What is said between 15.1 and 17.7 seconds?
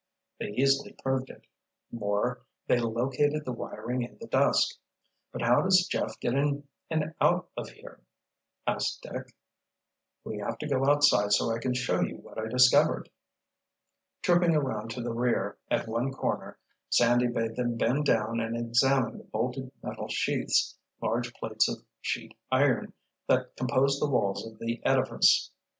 rear, at one corner, Sandy bade